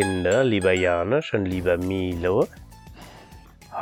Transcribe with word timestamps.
Kinder, 0.00 0.44
lieber 0.44 0.72
Janusz 0.72 1.34
und 1.34 1.44
lieber 1.44 1.76
Milo, 1.76 2.48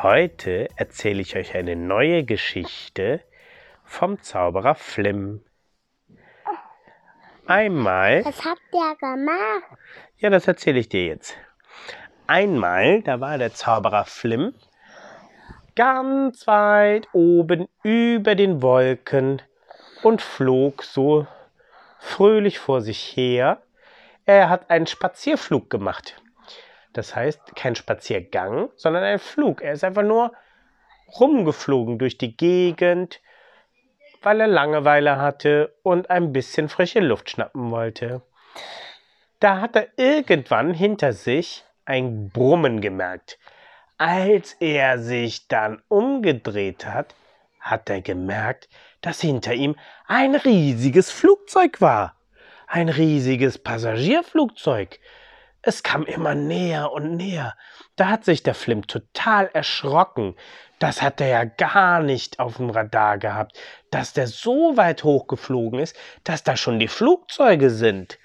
heute 0.02 0.68
erzähle 0.74 1.20
ich 1.20 1.36
euch 1.36 1.54
eine 1.54 1.76
neue 1.76 2.24
Geschichte 2.24 3.20
vom 3.84 4.20
Zauberer 4.20 4.74
Flim. 4.74 5.44
Einmal. 7.46 8.24
Was 8.24 8.44
habt 8.44 8.58
ihr 8.72 8.96
gemacht? 8.96 9.78
Ja, 10.16 10.30
das 10.30 10.48
erzähle 10.48 10.80
ich 10.80 10.88
dir 10.88 11.06
jetzt. 11.06 11.36
Einmal, 12.26 13.00
da 13.02 13.20
war 13.20 13.38
der 13.38 13.54
Zauberer 13.54 14.04
Flim 14.04 14.54
ganz 15.76 16.48
weit 16.48 17.06
oben 17.12 17.68
über 17.84 18.34
den 18.34 18.60
Wolken 18.60 19.40
und 20.02 20.20
flog 20.20 20.82
so 20.82 21.28
fröhlich 22.00 22.58
vor 22.58 22.80
sich 22.80 22.98
her. 23.16 23.62
Er 24.28 24.50
hat 24.50 24.68
einen 24.68 24.86
Spazierflug 24.86 25.70
gemacht. 25.70 26.20
Das 26.92 27.16
heißt, 27.16 27.56
kein 27.56 27.74
Spaziergang, 27.76 28.68
sondern 28.76 29.02
ein 29.02 29.18
Flug. 29.18 29.62
Er 29.62 29.72
ist 29.72 29.84
einfach 29.84 30.02
nur 30.02 30.34
rumgeflogen 31.18 31.98
durch 31.98 32.18
die 32.18 32.36
Gegend, 32.36 33.22
weil 34.20 34.42
er 34.42 34.46
Langeweile 34.46 35.16
hatte 35.16 35.74
und 35.82 36.10
ein 36.10 36.34
bisschen 36.34 36.68
frische 36.68 37.00
Luft 37.00 37.30
schnappen 37.30 37.70
wollte. 37.70 38.20
Da 39.40 39.62
hat 39.62 39.76
er 39.76 39.88
irgendwann 39.96 40.74
hinter 40.74 41.14
sich 41.14 41.64
ein 41.86 42.28
Brummen 42.28 42.82
gemerkt. 42.82 43.38
Als 43.96 44.52
er 44.60 44.98
sich 44.98 45.48
dann 45.48 45.80
umgedreht 45.88 46.84
hat, 46.84 47.14
hat 47.60 47.88
er 47.88 48.02
gemerkt, 48.02 48.68
dass 49.00 49.22
hinter 49.22 49.54
ihm 49.54 49.74
ein 50.06 50.34
riesiges 50.34 51.10
Flugzeug 51.10 51.80
war. 51.80 52.17
Ein 52.70 52.90
riesiges 52.90 53.56
Passagierflugzeug. 53.56 55.00
Es 55.62 55.82
kam 55.82 56.04
immer 56.04 56.34
näher 56.34 56.92
und 56.92 57.16
näher. 57.16 57.56
Da 57.96 58.10
hat 58.10 58.26
sich 58.26 58.42
der 58.42 58.52
Flim 58.52 58.86
total 58.86 59.48
erschrocken. 59.54 60.36
Das 60.78 61.00
hat 61.00 61.22
er 61.22 61.28
ja 61.28 61.44
gar 61.44 62.02
nicht 62.02 62.38
auf 62.38 62.58
dem 62.58 62.68
Radar 62.68 63.16
gehabt, 63.16 63.58
dass 63.90 64.12
der 64.12 64.26
so 64.26 64.76
weit 64.76 65.02
hochgeflogen 65.02 65.80
ist, 65.80 65.96
dass 66.24 66.44
da 66.44 66.58
schon 66.58 66.78
die 66.78 66.88
Flugzeuge 66.88 67.70
sind. 67.70 68.18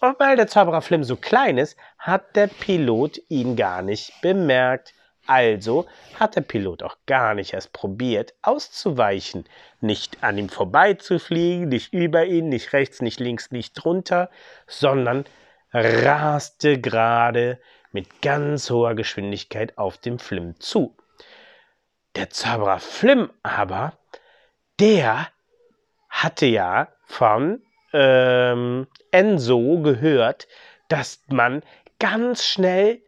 Und 0.00 0.18
weil 0.18 0.34
der 0.34 0.48
Zauberer 0.48 0.82
Flim 0.82 1.04
so 1.04 1.14
klein 1.14 1.56
ist, 1.56 1.76
hat 1.98 2.34
der 2.34 2.48
Pilot 2.48 3.20
ihn 3.28 3.54
gar 3.54 3.82
nicht 3.82 4.12
bemerkt. 4.22 4.92
Also 5.28 5.86
hat 6.18 6.36
der 6.36 6.40
Pilot 6.40 6.82
auch 6.82 6.96
gar 7.04 7.34
nicht 7.34 7.52
erst 7.52 7.74
probiert, 7.74 8.32
auszuweichen, 8.40 9.44
nicht 9.82 10.24
an 10.24 10.38
ihm 10.38 10.48
vorbeizufliegen, 10.48 11.68
nicht 11.68 11.92
über 11.92 12.24
ihn, 12.24 12.48
nicht 12.48 12.72
rechts, 12.72 13.02
nicht 13.02 13.20
links, 13.20 13.50
nicht 13.50 13.74
drunter, 13.74 14.30
sondern 14.66 15.26
raste 15.74 16.80
gerade 16.80 17.60
mit 17.92 18.22
ganz 18.22 18.70
hoher 18.70 18.94
Geschwindigkeit 18.94 19.76
auf 19.76 19.98
dem 19.98 20.18
Flim 20.18 20.58
zu. 20.60 20.96
Der 22.16 22.30
Zauberer 22.30 22.78
Flim 22.78 23.30
aber, 23.42 23.98
der 24.80 25.28
hatte 26.08 26.46
ja 26.46 26.88
von 27.04 27.62
ähm, 27.92 28.86
Enzo 29.10 29.82
gehört, 29.82 30.48
dass 30.88 31.22
man 31.28 31.62
ganz 31.98 32.46
schnell 32.46 33.02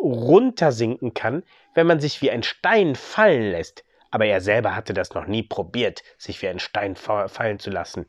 runtersinken 0.00 1.14
kann, 1.14 1.42
wenn 1.74 1.86
man 1.86 2.00
sich 2.00 2.22
wie 2.22 2.30
ein 2.30 2.42
Stein 2.42 2.94
fallen 2.94 3.50
lässt. 3.50 3.84
Aber 4.10 4.26
er 4.26 4.40
selber 4.40 4.76
hatte 4.76 4.92
das 4.92 5.14
noch 5.14 5.26
nie 5.26 5.42
probiert, 5.42 6.02
sich 6.18 6.42
wie 6.42 6.48
ein 6.48 6.58
Stein 6.58 6.96
fallen 6.96 7.58
zu 7.58 7.70
lassen. 7.70 8.06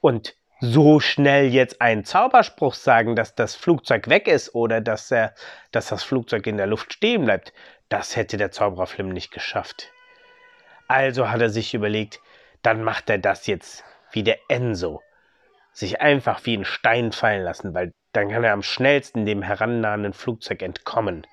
Und 0.00 0.34
so 0.60 1.00
schnell 1.00 1.46
jetzt 1.48 1.80
einen 1.80 2.04
Zauberspruch 2.04 2.74
sagen, 2.74 3.14
dass 3.14 3.34
das 3.34 3.54
Flugzeug 3.54 4.08
weg 4.08 4.26
ist 4.26 4.54
oder 4.54 4.80
dass, 4.80 5.10
er, 5.10 5.34
dass 5.70 5.88
das 5.88 6.02
Flugzeug 6.02 6.46
in 6.46 6.56
der 6.56 6.66
Luft 6.66 6.94
stehen 6.94 7.24
bleibt, 7.24 7.52
das 7.88 8.16
hätte 8.16 8.36
der 8.36 8.50
Zauberer 8.50 8.86
Flim 8.86 9.10
nicht 9.10 9.30
geschafft. 9.30 9.92
Also 10.88 11.30
hat 11.30 11.40
er 11.40 11.50
sich 11.50 11.74
überlegt, 11.74 12.20
dann 12.62 12.82
macht 12.82 13.10
er 13.10 13.18
das 13.18 13.46
jetzt 13.46 13.84
wie 14.12 14.22
der 14.22 14.38
Enso. 14.48 15.02
Sich 15.72 16.00
einfach 16.00 16.44
wie 16.44 16.56
ein 16.56 16.64
Stein 16.64 17.12
fallen 17.12 17.42
lassen, 17.42 17.74
weil 17.74 17.92
dann 18.16 18.30
kann 18.30 18.44
er 18.44 18.54
am 18.54 18.62
schnellsten 18.62 19.26
dem 19.26 19.42
herannahenden 19.42 20.14
Flugzeug 20.14 20.62
entkommen. 20.62 21.26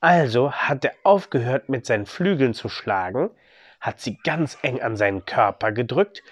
Also 0.00 0.52
hat 0.52 0.84
er 0.84 0.94
aufgehört, 1.04 1.68
mit 1.68 1.86
seinen 1.86 2.06
Flügeln 2.06 2.54
zu 2.54 2.68
schlagen, 2.68 3.30
hat 3.80 4.00
sie 4.00 4.18
ganz 4.24 4.58
eng 4.62 4.82
an 4.82 4.96
seinen 4.96 5.24
Körper 5.24 5.72
gedrückt 5.72 6.22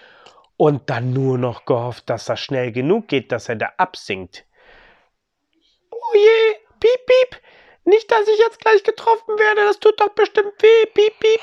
und 0.57 0.89
dann 0.89 1.13
nur 1.13 1.37
noch 1.37 1.65
gehofft, 1.65 2.09
dass 2.09 2.25
das 2.25 2.39
schnell 2.39 2.71
genug 2.71 3.07
geht, 3.07 3.31
dass 3.31 3.49
er 3.49 3.55
da 3.55 3.71
absinkt. 3.77 4.45
Oh 5.89 6.13
je, 6.13 6.55
piep, 6.79 7.05
piep, 7.05 7.41
nicht, 7.85 8.11
dass 8.11 8.27
ich 8.27 8.39
jetzt 8.39 8.59
gleich 8.59 8.83
getroffen 8.83 9.39
werde, 9.39 9.61
das 9.65 9.79
tut 9.79 9.99
doch 9.99 10.09
bestimmt 10.09 10.53
weh, 10.61 10.85
piep, 10.93 11.19
piep. 11.19 11.41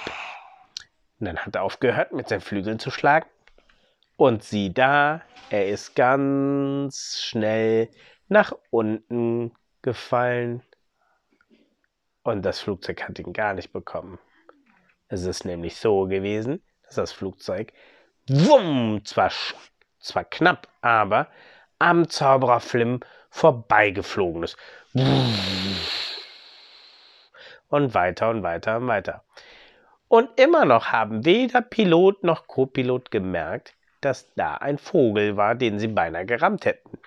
Und 1.19 1.27
dann 1.27 1.39
hat 1.39 1.55
er 1.55 1.63
aufgehört, 1.63 2.13
mit 2.13 2.29
seinen 2.29 2.41
Flügeln 2.41 2.79
zu 2.79 2.91
schlagen 2.91 3.27
und 4.17 4.43
sieh 4.45 4.73
da, 4.73 5.23
er 5.51 5.69
ist 5.69 5.95
ganz 5.95 7.21
schnell 7.21 7.91
nach 8.29 8.53
unten 8.71 9.53
gefallen. 9.83 10.63
Und 12.23 12.43
das 12.43 12.61
Flugzeug 12.61 13.03
hat 13.03 13.19
ihn 13.19 13.33
gar 13.33 13.53
nicht 13.55 13.73
bekommen. 13.73 14.19
Es 15.09 15.25
ist 15.25 15.45
nämlich 15.45 15.77
so 15.77 16.07
gewesen, 16.07 16.63
dass 16.85 16.95
das 16.95 17.13
Flugzeug 17.13 17.73
wumm, 18.29 19.03
zwar, 19.05 19.31
zwar 19.99 20.25
knapp, 20.25 20.69
aber 20.81 21.29
am 21.79 22.09
Zauberer 22.09 22.61
Flim 22.61 23.01
vorbeigeflogen 23.31 24.45
ist. 24.45 24.57
Und 27.69 27.95
weiter 27.95 28.31
und 28.31 28.43
weiter 28.43 28.77
und 28.77 28.87
weiter. 28.87 29.25
Und 30.09 30.39
immer 30.39 30.65
noch 30.65 30.93
haben 30.93 31.25
weder 31.25 31.63
Pilot 31.63 32.23
noch 32.23 32.47
Co-Pilot 32.47 33.11
gemerkt, 33.11 33.75
dass 34.05 34.33
da 34.35 34.55
ein 34.55 34.79
Vogel 34.79 35.37
war, 35.37 35.55
den 35.55 35.79
sie 35.79 35.89
beinahe 35.89 36.27
gerammt 36.27 36.67
hätten. 36.67 36.99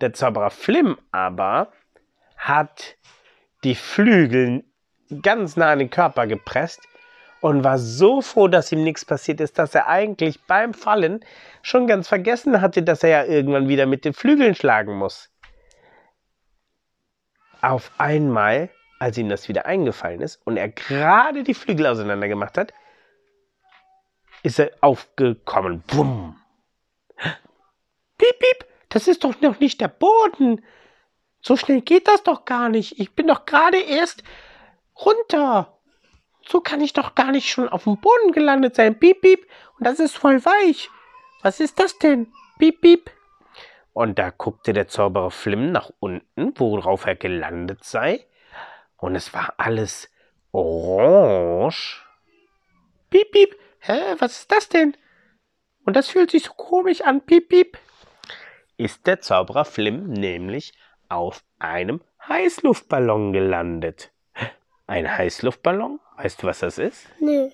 Der 0.00 0.12
Zauberer 0.12 0.50
Flim 0.50 0.98
aber 1.10 1.72
hat 2.36 2.96
die 3.64 3.74
Flügel 3.74 4.64
ganz 5.22 5.56
nah 5.56 5.72
an 5.72 5.78
den 5.78 5.90
Körper 5.90 6.26
gepresst 6.26 6.80
und 7.40 7.64
war 7.64 7.78
so 7.78 8.20
froh, 8.20 8.48
dass 8.48 8.72
ihm 8.72 8.82
nichts 8.84 9.04
passiert 9.04 9.40
ist, 9.40 9.58
dass 9.58 9.74
er 9.74 9.88
eigentlich 9.88 10.40
beim 10.44 10.74
Fallen 10.74 11.24
schon 11.62 11.86
ganz 11.86 12.08
vergessen 12.08 12.60
hatte, 12.60 12.82
dass 12.82 13.02
er 13.02 13.10
ja 13.10 13.24
irgendwann 13.24 13.68
wieder 13.68 13.86
mit 13.86 14.04
den 14.04 14.14
Flügeln 14.14 14.54
schlagen 14.54 14.94
muss. 14.94 15.30
Auf 17.60 17.92
einmal, 17.98 18.70
als 18.98 19.18
ihm 19.18 19.28
das 19.28 19.48
wieder 19.48 19.66
eingefallen 19.66 20.20
ist 20.20 20.40
und 20.44 20.56
er 20.56 20.68
gerade 20.68 21.44
die 21.44 21.54
Flügel 21.54 21.86
auseinander 21.86 22.28
gemacht 22.28 22.58
hat, 22.58 22.72
ist 24.42 24.58
er 24.58 24.72
aufgekommen. 24.80 25.82
Bumm. 25.86 26.40
Piep, 28.18 28.38
piep, 28.38 28.66
das 28.88 29.08
ist 29.08 29.24
doch 29.24 29.40
noch 29.40 29.58
nicht 29.60 29.80
der 29.80 29.88
Boden. 29.88 30.64
So 31.40 31.56
schnell 31.56 31.80
geht 31.80 32.08
das 32.08 32.22
doch 32.22 32.44
gar 32.44 32.68
nicht. 32.68 33.00
Ich 33.00 33.14
bin 33.14 33.26
doch 33.26 33.46
gerade 33.46 33.78
erst 33.78 34.22
runter. 34.96 35.78
So 36.46 36.60
kann 36.60 36.80
ich 36.80 36.92
doch 36.92 37.14
gar 37.14 37.32
nicht 37.32 37.50
schon 37.50 37.68
auf 37.68 37.84
dem 37.84 37.98
Boden 37.98 38.32
gelandet 38.32 38.76
sein. 38.76 38.98
Piep, 38.98 39.20
piep. 39.20 39.46
Und 39.78 39.86
das 39.86 39.98
ist 39.98 40.16
voll 40.16 40.44
weich. 40.44 40.90
Was 41.42 41.60
ist 41.60 41.78
das 41.78 41.98
denn? 41.98 42.32
Piep, 42.58 42.80
piep. 42.80 43.10
Und 43.92 44.18
da 44.18 44.30
guckte 44.30 44.72
der 44.72 44.88
Zauberer 44.88 45.30
Flim 45.30 45.72
nach 45.72 45.90
unten, 45.98 46.58
worauf 46.58 47.06
er 47.06 47.16
gelandet 47.16 47.84
sei. 47.84 48.26
Und 48.96 49.16
es 49.16 49.34
war 49.34 49.54
alles 49.56 50.10
orange. 50.52 52.04
Piep, 53.10 53.30
piep. 53.32 53.56
Hä, 53.84 54.14
was 54.20 54.38
ist 54.38 54.52
das 54.52 54.68
denn? 54.68 54.96
Und 55.84 55.96
das 55.96 56.08
fühlt 56.08 56.30
sich 56.30 56.44
so 56.44 56.52
komisch 56.52 57.00
an, 57.00 57.20
piep, 57.20 57.48
piep. 57.48 57.78
Ist 58.76 59.08
der 59.08 59.20
Zauberer 59.20 59.64
Flim 59.64 60.06
nämlich 60.12 60.72
auf 61.08 61.42
einem 61.58 62.00
Heißluftballon 62.28 63.32
gelandet. 63.32 64.12
Ein 64.86 65.10
Heißluftballon? 65.18 65.98
Weißt 66.16 66.40
du, 66.40 66.46
was 66.46 66.60
das 66.60 66.78
ist? 66.78 67.08
Nö. 67.18 67.50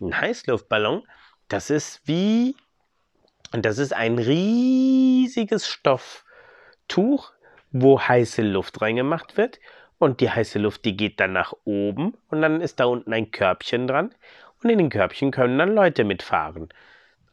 Ein 0.00 0.18
Heißluftballon, 0.18 1.06
das 1.48 1.68
ist 1.68 2.00
wie, 2.06 2.56
das 3.52 3.76
ist 3.76 3.92
ein 3.92 4.18
riesiges 4.18 5.68
Stofftuch, 5.68 7.32
wo 7.72 8.00
heiße 8.00 8.40
Luft 8.40 8.80
reingemacht 8.80 9.36
wird. 9.36 9.60
Und 9.98 10.20
die 10.20 10.30
heiße 10.30 10.58
Luft, 10.60 10.86
die 10.86 10.96
geht 10.96 11.20
dann 11.20 11.34
nach 11.34 11.52
oben 11.64 12.16
und 12.28 12.40
dann 12.40 12.62
ist 12.62 12.80
da 12.80 12.86
unten 12.86 13.12
ein 13.12 13.32
Körbchen 13.32 13.86
dran 13.86 14.14
und 14.62 14.70
in 14.70 14.78
den 14.78 14.90
Körbchen 14.90 15.30
können 15.30 15.58
dann 15.58 15.74
Leute 15.74 16.04
mitfahren. 16.04 16.68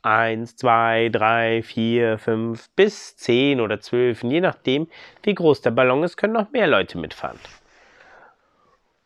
Eins, 0.02 0.56
zwei, 0.56 1.10
drei, 1.12 1.64
vier, 1.64 2.20
fünf 2.20 2.70
bis 2.76 3.18
zehn 3.18 3.60
oder 3.60 3.80
zwölf, 3.80 4.24
je 4.24 4.42
nachdem, 4.42 4.88
wie 5.24 5.34
groß 5.34 5.62
der 5.62 5.72
Ballon 5.72 6.04
ist, 6.04 6.18
können 6.18 6.34
noch 6.34 6.52
mehr 6.52 6.68
Leute 6.68 6.98
mitfahren. 6.98 7.40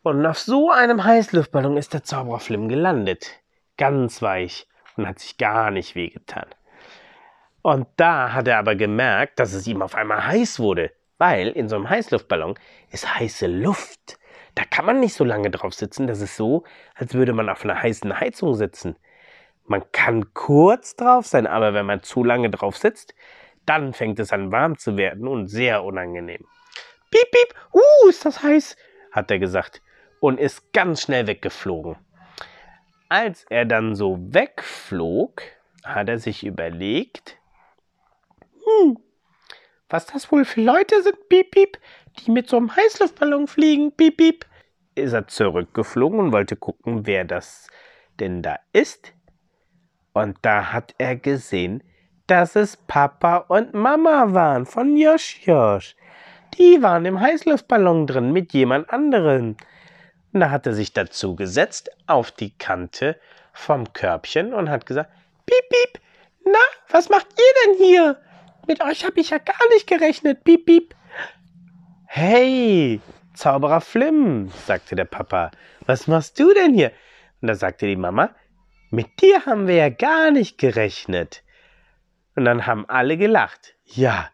Und 0.02 0.24
auf 0.26 0.38
so 0.38 0.70
einem 0.70 1.04
Heißluftballon 1.04 1.76
ist 1.76 1.94
der 1.94 2.04
Zauberer 2.04 2.40
Flim 2.40 2.68
gelandet. 2.68 3.40
Ganz 3.76 4.20
weich 4.22 4.66
und 4.96 5.06
hat 5.06 5.18
sich 5.18 5.38
gar 5.38 5.70
nicht 5.70 5.94
wehgetan. 5.94 6.46
Und 7.62 7.86
da 7.96 8.32
hat 8.32 8.48
er 8.48 8.58
aber 8.58 8.74
gemerkt, 8.74 9.38
dass 9.38 9.52
es 9.52 9.66
ihm 9.66 9.82
auf 9.82 9.94
einmal 9.94 10.26
heiß 10.26 10.58
wurde, 10.60 10.92
weil 11.18 11.48
in 11.48 11.68
so 11.68 11.76
einem 11.76 11.90
Heißluftballon 11.90 12.58
ist 12.90 13.14
heiße 13.14 13.46
Luft. 13.46 14.18
Da 14.60 14.66
kann 14.66 14.84
man 14.84 15.00
nicht 15.00 15.14
so 15.14 15.24
lange 15.24 15.50
drauf 15.50 15.72
sitzen, 15.72 16.06
das 16.06 16.20
ist 16.20 16.36
so, 16.36 16.64
als 16.94 17.14
würde 17.14 17.32
man 17.32 17.48
auf 17.48 17.64
einer 17.64 17.80
heißen 17.80 18.20
Heizung 18.20 18.54
sitzen. 18.54 18.94
Man 19.64 19.90
kann 19.90 20.34
kurz 20.34 20.96
drauf 20.96 21.26
sein, 21.26 21.46
aber 21.46 21.72
wenn 21.72 21.86
man 21.86 22.02
zu 22.02 22.22
lange 22.22 22.50
drauf 22.50 22.76
sitzt, 22.76 23.14
dann 23.64 23.94
fängt 23.94 24.20
es 24.20 24.34
an 24.34 24.52
warm 24.52 24.76
zu 24.76 24.98
werden 24.98 25.26
und 25.26 25.46
sehr 25.46 25.82
unangenehm. 25.82 26.44
Piep, 27.10 27.30
piep, 27.30 27.54
uh, 27.72 28.08
ist 28.10 28.26
das 28.26 28.42
heiß, 28.42 28.76
hat 29.12 29.30
er 29.30 29.38
gesagt 29.38 29.80
und 30.20 30.38
ist 30.38 30.74
ganz 30.74 31.00
schnell 31.00 31.26
weggeflogen. 31.26 31.96
Als 33.08 33.46
er 33.48 33.64
dann 33.64 33.94
so 33.94 34.18
wegflog, 34.20 35.40
hat 35.84 36.10
er 36.10 36.18
sich 36.18 36.44
überlegt, 36.44 37.38
hm, 38.62 38.98
was 39.88 40.04
das 40.04 40.30
wohl 40.30 40.44
für 40.44 40.60
Leute 40.60 41.02
sind, 41.02 41.30
piep, 41.30 41.50
piep, 41.50 41.78
die 42.18 42.30
mit 42.30 42.46
so 42.46 42.58
einem 42.58 42.76
Heißluftballon 42.76 43.46
fliegen, 43.46 43.92
piep, 43.96 44.18
piep. 44.18 44.49
Ist 45.00 45.12
er 45.12 45.26
zurückgeflogen 45.26 46.20
und 46.20 46.32
wollte 46.32 46.56
gucken, 46.56 47.06
wer 47.06 47.24
das 47.24 47.68
denn 48.18 48.42
da 48.42 48.58
ist. 48.72 49.12
Und 50.12 50.38
da 50.42 50.72
hat 50.72 50.94
er 50.98 51.16
gesehen, 51.16 51.82
dass 52.26 52.54
es 52.54 52.76
Papa 52.76 53.38
und 53.48 53.74
Mama 53.74 54.32
waren 54.34 54.66
von 54.66 54.96
Josh 54.96 55.40
Josh. 55.44 55.96
Die 56.58 56.82
waren 56.82 57.04
im 57.04 57.20
Heißluftballon 57.20 58.06
drin 58.06 58.32
mit 58.32 58.52
jemand 58.52 58.92
anderem. 58.92 59.56
Da 60.32 60.50
hat 60.50 60.66
er 60.66 60.74
sich 60.74 60.92
dazu 60.92 61.34
gesetzt 61.34 61.90
auf 62.06 62.30
die 62.30 62.56
Kante 62.56 63.16
vom 63.52 63.92
Körbchen 63.92 64.54
und 64.54 64.70
hat 64.70 64.86
gesagt, 64.86 65.10
Piep, 65.46 65.68
piep, 65.68 66.00
na, 66.44 66.58
was 66.90 67.08
macht 67.08 67.26
ihr 67.36 67.74
denn 67.74 67.84
hier? 67.84 68.16
Mit 68.68 68.82
euch 68.82 69.04
habe 69.04 69.20
ich 69.20 69.30
ja 69.30 69.38
gar 69.38 69.68
nicht 69.70 69.86
gerechnet, 69.86 70.44
piep, 70.44 70.66
piep. 70.66 70.94
Hey, 72.06 73.00
Zauberer 73.40 73.80
Flim, 73.80 74.50
sagte 74.66 74.94
der 74.96 75.06
Papa, 75.06 75.50
was 75.86 76.06
machst 76.06 76.38
du 76.38 76.52
denn 76.52 76.74
hier? 76.74 76.92
Und 77.40 77.48
da 77.48 77.54
sagte 77.54 77.86
die 77.86 77.96
Mama, 77.96 78.34
mit 78.90 79.22
dir 79.22 79.46
haben 79.46 79.66
wir 79.66 79.76
ja 79.76 79.88
gar 79.88 80.30
nicht 80.30 80.58
gerechnet. 80.58 81.42
Und 82.36 82.44
dann 82.44 82.66
haben 82.66 82.84
alle 82.86 83.16
gelacht. 83.16 83.76
Ja, 83.86 84.28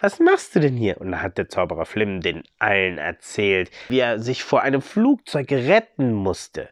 was 0.00 0.20
machst 0.20 0.54
du 0.54 0.60
denn 0.60 0.74
hier? 0.74 0.98
Und 1.02 1.12
da 1.12 1.20
hat 1.20 1.36
der 1.36 1.50
Zauberer 1.50 1.84
Flim 1.84 2.22
den 2.22 2.44
allen 2.58 2.96
erzählt, 2.96 3.70
wie 3.90 3.98
er 3.98 4.20
sich 4.20 4.42
vor 4.42 4.62
einem 4.62 4.80
Flugzeug 4.80 5.52
retten 5.52 6.14
musste. 6.14 6.70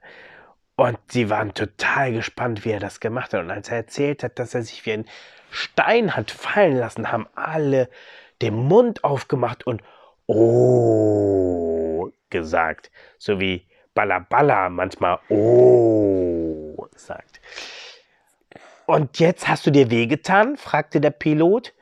Und 0.77 0.97
sie 1.09 1.29
waren 1.29 1.53
total 1.53 2.15
gespannt, 2.15 2.65
wie 2.65 2.71
er 2.71 2.81
das 2.81 2.99
gemacht 2.99 3.35
hat. 3.35 3.43
Und 3.43 3.51
als 3.51 3.69
er 3.69 3.77
erzählt 3.77 4.23
hat, 4.23 4.39
dass 4.39 4.55
er 4.55 4.63
sich 4.63 4.87
wie 4.87 4.93
ein 4.93 5.05
Stein 5.51 6.17
hat 6.17 6.31
fallen 6.31 6.79
lassen, 6.79 7.13
haben 7.13 7.29
alle 7.35 7.91
den 8.41 8.55
Mund 8.55 9.05
aufgemacht 9.05 9.67
und 9.67 9.83
Oh 10.27 12.11
gesagt. 12.31 12.91
So 13.19 13.41
wie 13.41 13.67
Balla 13.95 14.69
manchmal 14.69 15.19
Oh 15.29 16.87
sagt. 16.97 17.41
Und 18.87 19.19
jetzt 19.19 19.49
hast 19.49 19.67
du 19.67 19.71
dir 19.71 19.91
wehgetan? 19.91 20.57
fragte 20.57 21.01
der 21.01 21.11
Pilot, 21.11 21.73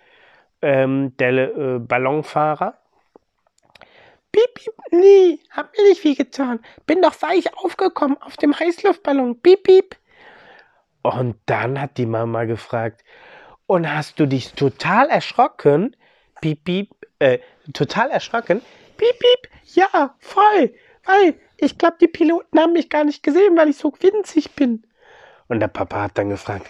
ähm, 0.60 1.16
der 1.16 1.32
äh, 1.32 1.78
Ballonfahrer. 1.78 2.78
Piep, 4.30 4.54
piep, 4.54 4.74
nee, 4.92 5.40
hab 5.50 5.76
mir 5.76 5.88
nicht 5.88 6.04
wehgetan. 6.04 6.60
Bin 6.86 7.02
doch 7.02 7.20
weich 7.20 7.52
aufgekommen 7.58 8.16
auf 8.22 8.36
dem 8.36 8.58
Heißluftballon. 8.58 9.40
Piep, 9.40 9.64
piep. 9.64 9.96
Und 11.02 11.36
dann 11.46 11.80
hat 11.80 11.98
die 11.98 12.06
Mama 12.06 12.44
gefragt, 12.44 13.02
und 13.66 13.90
hast 13.92 14.20
du 14.20 14.26
dich 14.26 14.52
total 14.52 15.08
erschrocken? 15.08 15.96
Piep, 16.40 16.64
piep, 16.64 16.90
äh, 17.18 17.38
total 17.72 18.10
erschrocken? 18.10 18.60
Piep, 18.96 19.18
piep, 19.18 19.50
ja, 19.74 20.14
voll, 20.18 20.74
weil 21.04 21.34
ich 21.56 21.78
glaube, 21.78 21.96
die 22.00 22.08
Piloten 22.08 22.58
haben 22.58 22.72
mich 22.72 22.90
gar 22.90 23.04
nicht 23.04 23.22
gesehen, 23.22 23.56
weil 23.56 23.68
ich 23.68 23.76
so 23.76 23.92
winzig 24.00 24.52
bin. 24.52 24.84
Und 25.48 25.60
der 25.60 25.68
Papa 25.68 26.02
hat 26.02 26.18
dann 26.18 26.30
gefragt, 26.30 26.66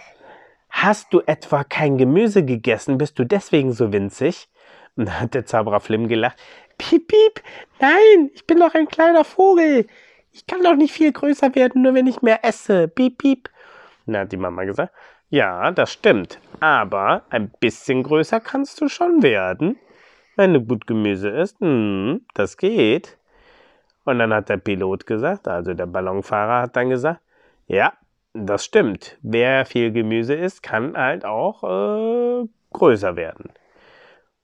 Hast 0.73 1.13
du 1.13 1.21
etwa 1.27 1.63
kein 1.63 1.99
Gemüse 1.99 2.43
gegessen? 2.43 2.97
Bist 2.97 3.19
du 3.19 3.25
deswegen 3.25 3.71
so 3.73 3.93
winzig? 3.93 4.49
Und 4.97 5.05
dann 5.05 5.19
hat 5.21 5.35
der 5.35 5.45
Zauberer 5.45 5.79
Flim 5.79 6.07
gelacht. 6.07 6.37
Piep, 6.79 7.09
piep, 7.09 7.43
nein, 7.79 8.31
ich 8.33 8.47
bin 8.47 8.59
doch 8.59 8.73
ein 8.73 8.87
kleiner 8.87 9.23
Vogel. 9.23 9.85
Ich 10.31 10.47
kann 10.47 10.63
doch 10.63 10.75
nicht 10.75 10.91
viel 10.91 11.11
größer 11.11 11.53
werden, 11.53 11.83
nur 11.83 11.93
wenn 11.93 12.07
ich 12.07 12.23
mehr 12.23 12.43
esse. 12.43 12.87
Piep, 12.87 13.19
piep. 13.19 13.49
Dann 14.07 14.17
hat 14.17 14.31
die 14.31 14.37
Mama 14.37 14.63
gesagt, 14.63 14.91
ja, 15.29 15.71
das 15.71 15.93
stimmt, 15.93 16.39
aber 16.59 17.23
ein 17.29 17.51
bisschen 17.59 18.01
größer 18.01 18.39
kannst 18.39 18.81
du 18.81 18.87
schon 18.87 19.21
werden. 19.21 19.77
Wenn 20.35 20.53
du 20.53 20.61
gut 20.61 20.87
Gemüse 20.87 21.29
isst, 21.29 21.59
hm, 21.59 22.21
das 22.33 22.57
geht. 22.57 23.17
Und 24.05 24.19
dann 24.19 24.33
hat 24.33 24.49
der 24.49 24.57
Pilot 24.57 25.05
gesagt, 25.05 25.47
also 25.47 25.73
der 25.73 25.85
Ballonfahrer 25.85 26.63
hat 26.63 26.75
dann 26.75 26.89
gesagt, 26.89 27.21
ja, 27.67 27.93
das 28.33 28.65
stimmt. 28.65 29.17
Wer 29.21 29.65
viel 29.65 29.91
Gemüse 29.91 30.33
isst, 30.33 30.63
kann 30.63 30.97
halt 30.97 31.23
auch 31.23 31.63
äh, 31.63 32.47
größer 32.73 33.15
werden. 33.15 33.51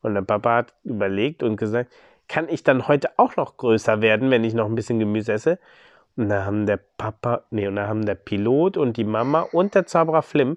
Und 0.02 0.14
der 0.14 0.22
Papa 0.22 0.58
hat 0.58 0.74
überlegt 0.84 1.44
und 1.44 1.58
gesagt, 1.58 1.92
kann 2.28 2.48
ich 2.48 2.64
dann 2.64 2.88
heute 2.88 3.10
auch 3.18 3.36
noch 3.36 3.58
größer 3.58 4.02
werden, 4.02 4.30
wenn 4.30 4.44
ich 4.44 4.54
noch 4.54 4.68
ein 4.68 4.76
bisschen 4.76 5.00
Gemüse 5.00 5.34
esse? 5.34 5.60
Und 6.16 6.30
da 6.30 6.46
haben 6.46 6.66
der 6.66 6.80
Papa, 6.98 7.44
nee, 7.50 7.68
und 7.68 7.76
da 7.76 7.88
haben 7.88 8.06
der 8.06 8.16
Pilot 8.16 8.78
und 8.78 8.98
die 8.98 9.04
Mama 9.04 9.42
und 9.52 9.76
der 9.76 9.86
Zauberer 9.86 10.22
Flim 10.22 10.56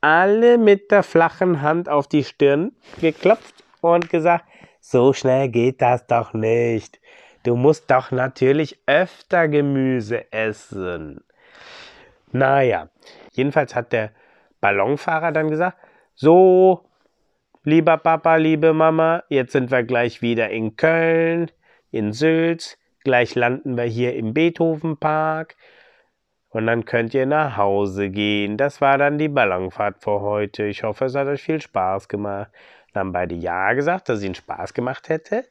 alle 0.00 0.56
mit 0.56 0.90
der 0.90 1.02
flachen 1.02 1.60
Hand 1.60 1.88
auf 1.88 2.06
die 2.06 2.24
Stirn 2.24 2.72
geklopft 3.00 3.64
und 3.82 4.08
gesagt, 4.08 4.44
so 4.80 5.12
schnell 5.12 5.48
geht 5.48 5.82
das 5.82 6.06
doch 6.06 6.32
nicht. 6.32 7.00
Du 7.42 7.56
musst 7.56 7.90
doch 7.90 8.10
natürlich 8.10 8.80
öfter 8.86 9.48
Gemüse 9.48 10.30
essen. 10.32 11.24
Naja, 12.32 12.88
jedenfalls 13.32 13.74
hat 13.74 13.92
der 13.92 14.10
Ballonfahrer 14.60 15.32
dann 15.32 15.48
gesagt, 15.48 15.78
so, 16.14 16.84
lieber 17.64 17.96
Papa, 17.96 18.36
liebe 18.36 18.72
Mama, 18.72 19.24
jetzt 19.28 19.52
sind 19.52 19.70
wir 19.70 19.82
gleich 19.82 20.22
wieder 20.22 20.50
in 20.50 20.76
Köln, 20.76 21.50
in 21.90 22.12
Sülz, 22.12 22.78
gleich 23.04 23.34
landen 23.34 23.76
wir 23.76 23.84
hier 23.84 24.14
im 24.14 24.34
Beethovenpark 24.34 25.56
und 26.50 26.66
dann 26.66 26.84
könnt 26.84 27.14
ihr 27.14 27.26
nach 27.26 27.56
Hause 27.56 28.10
gehen. 28.10 28.56
Das 28.56 28.80
war 28.80 28.98
dann 28.98 29.18
die 29.18 29.28
Ballonfahrt 29.28 30.02
für 30.02 30.20
heute. 30.20 30.64
Ich 30.64 30.82
hoffe, 30.82 31.06
es 31.06 31.14
hat 31.14 31.28
euch 31.28 31.42
viel 31.42 31.60
Spaß 31.60 32.08
gemacht. 32.08 32.50
Dann 32.92 33.06
haben 33.06 33.12
beide 33.12 33.34
Ja 33.34 33.72
gesagt, 33.72 34.08
dass 34.08 34.18
es 34.18 34.24
ihnen 34.24 34.34
Spaß 34.34 34.74
gemacht 34.74 35.08
hätte. 35.08 35.44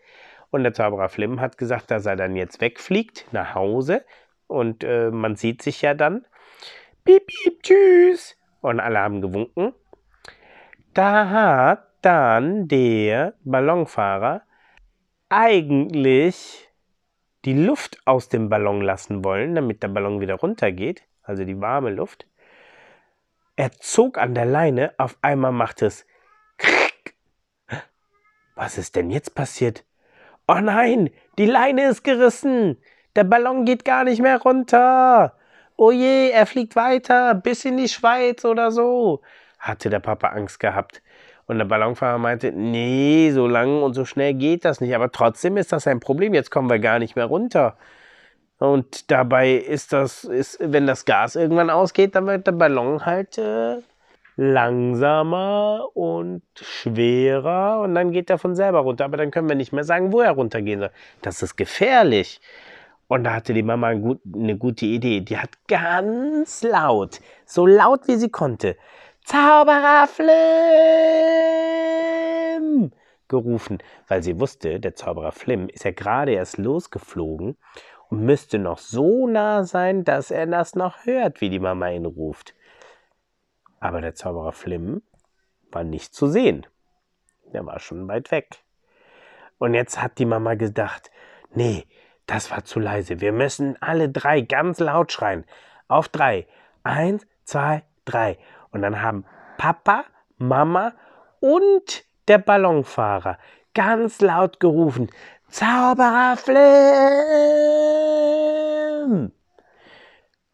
Und 0.52 0.64
der 0.64 0.74
Zauberer 0.74 1.10
Flim 1.10 1.40
hat 1.40 1.58
gesagt, 1.58 1.92
dass 1.92 2.06
er 2.06 2.16
dann 2.16 2.36
jetzt 2.36 2.62
wegfliegt 2.62 3.26
nach 3.32 3.56
Hause. 3.56 4.04
Und 4.48 4.84
äh, 4.84 5.12
man 5.12 5.36
sieht 5.36 5.62
sich 5.62 5.82
ja 5.82 5.94
dann. 5.94 6.26
Piep, 7.04 7.28
piep, 7.28 7.64
tschüss. 7.64 8.36
Und 8.62 8.80
alle 8.80 9.00
haben 9.00 9.22
gewunken. 9.22 9.74
Da 10.94 11.30
hat 11.30 11.88
dann 12.02 12.68
der 12.68 13.34
Ballonfahrer 13.44 14.42
eigentlich 15.30 16.70
die 17.46 17.54
Luft 17.54 18.00
aus 18.06 18.30
dem 18.30 18.50
Ballon 18.50 18.82
lassen 18.82 19.24
wollen, 19.24 19.56
damit 19.56 19.84
der 19.84 19.88
Ballon 19.90 20.20
wieder 20.20 20.36
runtergeht, 20.36 21.04
also 21.24 21.46
die 21.46 21.62
warme 21.62 21.92
Luft. 21.92 22.28
Er 23.56 23.72
zog 23.72 24.18
an 24.18 24.34
der 24.34 24.46
Leine, 24.46 24.94
auf 24.98 25.18
einmal 25.22 25.52
macht 25.52 25.82
es. 25.82 26.06
Was 28.60 28.78
ist 28.78 28.96
denn 28.96 29.10
jetzt 29.10 29.36
passiert? 29.36 29.84
Oh 30.48 30.60
nein, 30.62 31.10
die 31.38 31.46
Leine 31.46 31.88
ist 31.90 32.04
gerissen. 32.04 32.78
Der 33.16 33.24
Ballon 33.24 33.66
geht 33.66 33.86
gar 33.86 34.04
nicht 34.04 34.22
mehr 34.22 34.42
runter 34.42 35.34
oh 35.80 35.92
je, 35.92 36.30
er 36.30 36.46
fliegt 36.46 36.76
weiter, 36.76 37.34
bis 37.34 37.64
in 37.66 37.78
die 37.78 37.88
Schweiz 37.88 38.44
oder 38.44 38.72
so. 38.72 39.22
Hatte 39.60 39.90
der 39.90 40.02
Papa 40.02 40.28
Angst 40.28 40.60
gehabt. 40.60 41.02
Und 41.48 41.58
der 41.58 41.66
Ballonfahrer 41.66 42.20
meinte, 42.20 42.52
nee, 42.52 43.32
so 43.32 43.48
lang 43.48 43.82
und 43.82 43.94
so 43.94 44.06
schnell 44.06 44.36
geht 44.36 44.66
das 44.66 44.82
nicht. 44.82 44.94
Aber 44.94 45.12
trotzdem 45.12 45.58
ist 45.58 45.72
das 45.72 45.88
ein 45.88 46.00
Problem. 46.00 46.34
Jetzt 46.34 46.52
kommen 46.52 46.70
wir 46.70 46.80
gar 46.80 47.00
nicht 47.00 47.16
mehr 47.16 47.26
runter. 47.26 47.76
Und 48.60 49.10
dabei 49.10 49.54
ist 49.54 49.94
das, 49.94 50.26
ist, 50.26 50.60
wenn 50.62 50.86
das 50.86 51.06
Gas 51.06 51.36
irgendwann 51.36 51.70
ausgeht, 51.70 52.14
dann 52.14 52.28
wird 52.28 52.46
der 52.46 52.52
Ballon 52.52 53.06
halt 53.06 53.38
äh, 53.38 53.78
langsamer 54.40 55.86
und 55.96 56.44
schwerer 56.56 57.82
und 57.82 57.94
dann 57.94 58.12
geht 58.12 58.30
er 58.30 58.38
von 58.38 58.56
selber 58.56 58.80
runter. 58.80 59.04
Aber 59.04 59.18
dann 59.18 59.32
können 59.32 59.50
wir 59.50 59.56
nicht 59.56 59.74
mehr 59.74 59.84
sagen, 59.84 60.14
wo 60.14 60.22
er 60.22 60.32
runtergehen 60.32 60.80
soll. 60.80 60.92
Das 61.22 61.44
ist 61.44 61.58
gefährlich. 61.58 62.40
Und 63.10 63.26
da 63.26 63.34
hatte 63.34 63.54
die 63.54 63.64
Mama 63.64 63.88
eine 63.88 64.58
gute 64.58 64.86
Idee. 64.86 65.20
Die 65.20 65.38
hat 65.38 65.50
ganz 65.68 66.64
laut, 66.64 67.20
so 67.46 67.66
laut 67.66 68.08
wie 68.08 68.16
sie 68.16 68.30
konnte, 68.30 68.78
Zauberer 69.26 70.08
Flim 70.08 70.30
gerufen, 73.28 73.80
weil 74.08 74.24
sie 74.24 74.40
wusste, 74.40 74.80
der 74.80 74.96
Zauberer 74.96 75.34
Flim 75.34 75.68
ist 75.68 75.84
ja 75.84 75.92
gerade 75.92 76.32
erst 76.32 76.58
losgeflogen 76.58 77.58
und 78.10 78.22
müsste 78.22 78.58
noch 78.58 78.78
so 78.80 79.28
nah 79.28 79.66
sein, 79.66 80.04
dass 80.06 80.32
er 80.32 80.48
das 80.48 80.76
noch 80.76 81.06
hört, 81.06 81.42
wie 81.42 81.50
die 81.50 81.60
Mama 81.60 81.90
ihn 81.90 82.06
ruft. 82.06 82.56
Aber 83.80 84.02
der 84.02 84.16
Zauberer 84.16 84.52
Flim 84.52 85.02
war 85.72 85.84
nicht 85.84 86.14
zu 86.14 86.28
sehen. 86.28 86.66
Der 87.54 87.66
war 87.66 87.80
schon 87.80 88.08
weit 88.08 88.32
weg. 88.32 88.64
Und 89.58 89.74
jetzt 89.74 90.02
hat 90.02 90.20
die 90.20 90.26
Mama 90.26 90.56
gedacht, 90.56 91.12
nee, 91.54 91.86
das 92.26 92.52
war 92.52 92.64
zu 92.64 92.80
leise. 92.80 93.22
Wir 93.22 93.32
müssen 93.32 93.82
alle 93.82 94.10
drei 94.10 94.42
ganz 94.42 94.80
laut 94.80 95.12
schreien. 95.12 95.46
Auf 95.88 96.08
drei. 96.10 96.48
Eins, 96.84 97.26
zwei, 97.44 97.84
drei. 98.06 98.38
Und 98.72 98.82
dann 98.82 99.02
haben 99.02 99.26
Papa, 99.58 100.06
Mama 100.38 100.94
und 101.40 102.06
der 102.28 102.38
Ballonfahrer 102.38 103.38
ganz 103.74 104.22
laut 104.22 104.60
gerufen, 104.60 105.10
Zauberer 105.50 106.38
Flim! 106.38 106.60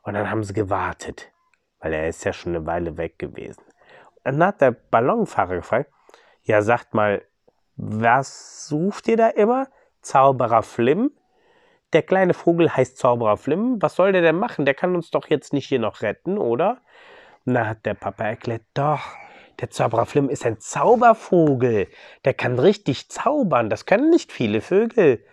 Und 0.03 0.13
dann 0.13 0.29
haben 0.29 0.43
sie 0.43 0.53
gewartet, 0.53 1.31
weil 1.85 1.93
er 1.93 2.07
ist 2.07 2.25
ja 2.25 2.33
schon 2.33 2.55
eine 2.55 2.65
Weile 2.65 2.97
weg 2.97 3.19
gewesen. 3.19 3.61
Und 4.23 4.39
dann 4.39 4.47
hat 4.47 4.59
der 4.59 4.71
Ballonfahrer 4.71 5.57
gefragt, 5.57 5.91
ja, 6.41 6.63
sagt 6.63 6.95
mal, 6.95 7.21
was 7.75 8.67
sucht 8.67 9.07
ihr 9.07 9.17
da 9.17 9.27
immer? 9.27 9.67
Zauberer 10.01 10.63
Flim? 10.63 11.11
Der 11.93 12.01
kleine 12.01 12.33
Vogel 12.33 12.75
heißt 12.75 12.97
Zauberer 12.97 13.37
Flim. 13.37 13.79
Was 13.83 13.97
soll 13.97 14.13
der 14.13 14.23
denn 14.23 14.39
machen? 14.39 14.65
Der 14.65 14.73
kann 14.73 14.95
uns 14.95 15.11
doch 15.11 15.29
jetzt 15.29 15.53
nicht 15.53 15.67
hier 15.67 15.77
noch 15.77 16.01
retten, 16.01 16.39
oder? 16.39 16.81
Dann 17.45 17.69
hat 17.69 17.85
der 17.85 17.93
Papa 17.93 18.23
erklärt, 18.23 18.63
doch, 18.73 19.01
der 19.61 19.69
Zauberer 19.69 20.07
Flim 20.07 20.27
ist 20.27 20.43
ein 20.43 20.59
Zaubervogel. 20.59 21.87
Der 22.25 22.33
kann 22.33 22.57
richtig 22.57 23.09
zaubern. 23.09 23.69
Das 23.69 23.85
können 23.85 24.09
nicht 24.09 24.31
viele 24.31 24.61
Vögel. 24.61 25.23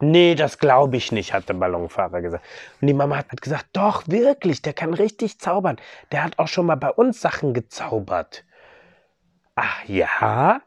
Nee, 0.00 0.36
das 0.36 0.58
glaube 0.58 0.96
ich 0.96 1.10
nicht, 1.10 1.32
hat 1.32 1.48
der 1.48 1.54
Ballonfahrer 1.54 2.20
gesagt. 2.20 2.44
Und 2.80 2.86
die 2.86 2.94
Mama 2.94 3.16
hat 3.16 3.42
gesagt, 3.42 3.66
doch, 3.72 4.04
wirklich, 4.06 4.62
der 4.62 4.72
kann 4.72 4.94
richtig 4.94 5.40
zaubern. 5.40 5.76
Der 6.12 6.22
hat 6.22 6.38
auch 6.38 6.46
schon 6.46 6.66
mal 6.66 6.76
bei 6.76 6.90
uns 6.90 7.20
Sachen 7.20 7.52
gezaubert. 7.52 8.44
Ach 9.56 9.84
ja? 9.86 10.60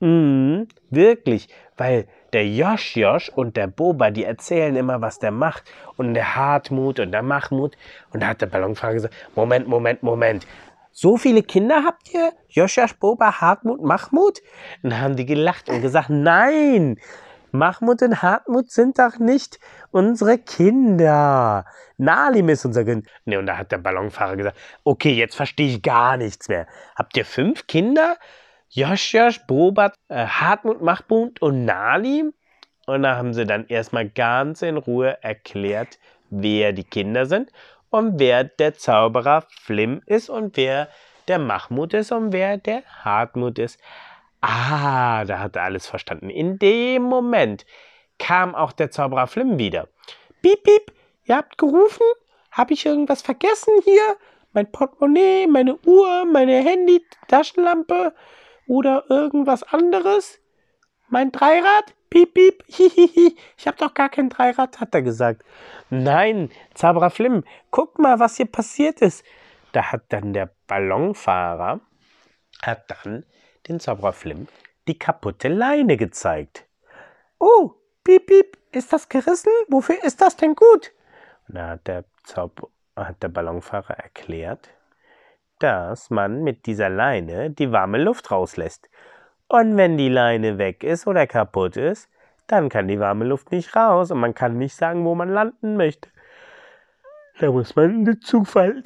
Mhm, 0.00 0.68
wirklich, 0.90 1.48
weil 1.78 2.06
der 2.34 2.46
Josh 2.46 2.96
Josh 2.96 3.30
und 3.30 3.56
der 3.56 3.66
Boba, 3.66 4.10
die 4.10 4.24
erzählen 4.24 4.76
immer, 4.76 5.00
was 5.00 5.18
der 5.18 5.30
macht. 5.30 5.64
Und 5.96 6.12
der 6.12 6.36
Hartmut 6.36 7.00
und 7.00 7.12
der 7.12 7.22
Mahmut. 7.22 7.78
Und 8.12 8.22
da 8.22 8.26
hat 8.26 8.42
der 8.42 8.46
Ballonfahrer 8.46 8.92
gesagt, 8.92 9.14
Moment, 9.34 9.68
Moment, 9.68 10.02
Moment. 10.02 10.46
So 10.92 11.16
viele 11.16 11.42
Kinder 11.42 11.82
habt 11.84 12.12
ihr? 12.12 12.32
Josh, 12.50 12.78
Boba, 13.00 13.40
Hartmut, 13.40 13.82
Mahmut? 13.82 14.42
Und 14.82 14.90
dann 14.90 15.00
haben 15.00 15.16
die 15.16 15.24
gelacht 15.24 15.70
und 15.70 15.80
gesagt, 15.80 16.10
nein, 16.10 16.98
Mahmut 17.58 18.02
und 18.02 18.22
Hartmut 18.22 18.70
sind 18.70 18.98
doch 18.98 19.18
nicht 19.18 19.58
unsere 19.90 20.38
Kinder. 20.38 21.64
Nalim 21.96 22.48
ist 22.48 22.64
unser 22.64 22.84
Kind. 22.84 23.06
Nee, 23.24 23.36
und 23.36 23.46
da 23.46 23.56
hat 23.56 23.72
der 23.72 23.78
Ballonfahrer 23.78 24.36
gesagt, 24.36 24.58
okay, 24.84 25.12
jetzt 25.12 25.34
verstehe 25.34 25.68
ich 25.68 25.82
gar 25.82 26.16
nichts 26.16 26.48
mehr. 26.48 26.66
Habt 26.94 27.16
ihr 27.16 27.24
fünf 27.24 27.66
Kinder? 27.66 28.16
Josh, 28.68 29.40
Bobat, 29.46 29.94
äh, 30.08 30.26
Hartmut, 30.26 30.82
Mahmut 30.82 31.40
und 31.40 31.64
Nalim? 31.64 32.34
Und 32.86 33.02
da 33.02 33.16
haben 33.16 33.34
sie 33.34 33.46
dann 33.46 33.66
erstmal 33.66 34.08
ganz 34.08 34.62
in 34.62 34.76
Ruhe 34.76 35.22
erklärt, 35.22 35.98
wer 36.30 36.72
die 36.72 36.84
Kinder 36.84 37.26
sind 37.26 37.50
und 37.90 38.18
wer 38.18 38.44
der 38.44 38.74
Zauberer 38.74 39.44
Flim 39.48 40.02
ist 40.06 40.28
und 40.28 40.56
wer 40.56 40.88
der 41.28 41.38
Mahmut 41.38 41.94
ist 41.94 42.12
und 42.12 42.32
wer 42.32 42.58
der 42.58 42.82
Hartmut 43.02 43.58
ist. 43.58 43.80
Ah, 44.48 45.24
da 45.24 45.40
hat 45.40 45.56
er 45.56 45.64
alles 45.64 45.88
verstanden. 45.88 46.30
In 46.30 46.60
dem 46.60 47.02
Moment 47.02 47.66
kam 48.20 48.54
auch 48.54 48.70
der 48.70 48.92
Zauberer 48.92 49.26
Flim 49.26 49.58
wieder. 49.58 49.88
Piep, 50.40 50.62
piep, 50.62 50.92
ihr 51.24 51.36
habt 51.36 51.58
gerufen? 51.58 52.06
Habe 52.52 52.74
ich 52.74 52.86
irgendwas 52.86 53.22
vergessen 53.22 53.74
hier? 53.82 54.16
Mein 54.52 54.70
Portemonnaie, 54.70 55.48
meine 55.48 55.76
Uhr, 55.84 56.24
meine 56.26 56.62
Handy, 56.62 57.04
Taschenlampe 57.26 58.14
oder 58.68 59.04
irgendwas 59.08 59.64
anderes? 59.64 60.38
Mein 61.08 61.32
Dreirad? 61.32 61.92
Piep, 62.08 62.34
piep, 62.34 62.62
hihihi. 62.68 63.36
Ich 63.58 63.66
habe 63.66 63.78
doch 63.78 63.94
gar 63.94 64.10
kein 64.10 64.28
Dreirad, 64.28 64.78
hat 64.78 64.94
er 64.94 65.02
gesagt. 65.02 65.42
Nein, 65.90 66.50
Zauberer 66.74 67.10
Flim, 67.10 67.42
guck 67.72 67.98
mal, 67.98 68.20
was 68.20 68.36
hier 68.36 68.46
passiert 68.46 69.00
ist. 69.02 69.24
Da 69.72 69.90
hat 69.90 70.04
dann 70.10 70.32
der 70.32 70.52
Ballonfahrer, 70.68 71.80
hat 72.62 72.84
dann 72.88 73.26
den 73.68 73.80
Zauberer 73.80 74.12
Flim 74.12 74.48
die 74.88 74.98
kaputte 74.98 75.48
Leine 75.48 75.96
gezeigt. 75.96 76.64
Oh, 77.38 77.72
piep, 78.04 78.26
piep, 78.26 78.58
ist 78.72 78.92
das 78.92 79.08
gerissen? 79.08 79.52
Wofür 79.68 80.02
ist 80.04 80.20
das 80.20 80.36
denn 80.36 80.54
gut? 80.54 80.92
Und 81.48 81.56
da 81.56 81.70
hat 81.70 81.86
der, 81.86 82.04
Zaub 82.24 82.70
hat 82.94 83.22
der 83.22 83.28
Ballonfahrer 83.28 83.98
erklärt, 83.98 84.70
dass 85.58 86.10
man 86.10 86.42
mit 86.42 86.66
dieser 86.66 86.88
Leine 86.88 87.50
die 87.50 87.72
warme 87.72 87.98
Luft 87.98 88.30
rauslässt. 88.30 88.88
Und 89.48 89.76
wenn 89.76 89.96
die 89.96 90.08
Leine 90.08 90.58
weg 90.58 90.82
ist 90.82 91.06
oder 91.06 91.26
kaputt 91.26 91.76
ist, 91.76 92.08
dann 92.46 92.68
kann 92.68 92.88
die 92.88 93.00
warme 93.00 93.24
Luft 93.24 93.50
nicht 93.50 93.74
raus 93.74 94.10
und 94.10 94.20
man 94.20 94.34
kann 94.34 94.58
nicht 94.58 94.74
sagen, 94.74 95.04
wo 95.04 95.14
man 95.14 95.30
landen 95.30 95.76
möchte. 95.76 96.08
Da 97.38 97.50
muss 97.50 97.76
man 97.76 97.90
eine 97.90 98.20
Zufall. 98.20 98.82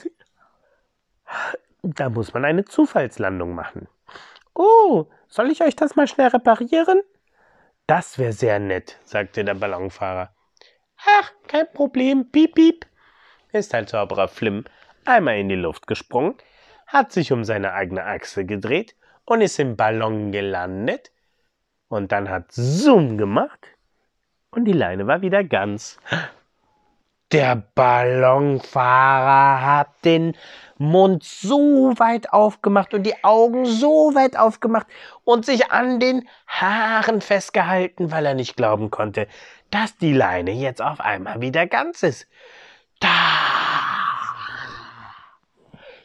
Da 1.83 2.09
muss 2.09 2.35
man 2.35 2.45
eine 2.45 2.65
Zufallslandung 2.65 3.55
machen. 3.55 3.87
Oh, 4.55 5.07
soll 5.29 5.51
ich 5.51 5.63
euch 5.63 5.77
das 5.77 5.97
mal 5.97 6.07
schnell 6.07 6.29
reparieren? 6.29 7.03
Das 7.87 8.19
wäre 8.19 8.33
sehr 8.33 8.59
nett, 8.59 8.99
sagte 9.05 9.45
der 9.45 9.55
Ballonfahrer. 9.55 10.35
Ach, 10.97 11.33
kein 11.47 11.71
Problem, 11.73 12.31
piep, 12.31 12.55
piep. 12.55 12.87
Ist 13.53 13.75
ein 13.75 13.87
Zauberer 13.87 14.29
Flim 14.29 14.65
einmal 15.05 15.39
in 15.39 15.49
die 15.49 15.57
Luft 15.57 15.87
gesprungen, 15.87 16.35
hat 16.87 17.13
sich 17.13 17.33
um 17.33 17.45
seine 17.45 17.73
eigene 17.73 18.05
Achse 18.05 18.45
gedreht 18.45 18.95
und 19.25 19.41
ist 19.41 19.59
im 19.59 19.77
Ballon 19.77 20.33
gelandet. 20.33 21.11
Und 21.89 22.13
dann 22.13 22.29
hat 22.29 22.53
Zoom 22.53 23.19
gemacht 23.19 23.67
und 24.51 24.65
die 24.65 24.73
Leine 24.73 25.07
war 25.07 25.23
wieder 25.23 25.43
ganz. 25.43 25.99
Der 27.33 27.55
Ballonfahrer 27.77 29.65
hat 29.65 30.05
den 30.05 30.37
Mund 30.79 31.23
so 31.23 31.93
weit 31.97 32.33
aufgemacht 32.33 32.93
und 32.93 33.05
die 33.05 33.23
Augen 33.23 33.67
so 33.67 34.15
weit 34.17 34.37
aufgemacht 34.37 34.89
und 35.23 35.47
sich 35.47 35.71
an 35.71 36.01
den 36.01 36.29
Haaren 36.49 37.21
festgehalten, 37.21 38.11
weil 38.11 38.27
er 38.27 38.35
nicht 38.35 38.57
glauben 38.57 38.91
konnte, 38.91 39.29
dass 39.71 39.97
die 39.97 40.13
Leine 40.13 40.51
jetzt 40.51 40.83
auf 40.83 41.01
einmal 41.01 41.41
wieder 41.41 41.67
ganz 41.69 42.03
ist. 42.03 42.27
Da! 42.99 43.09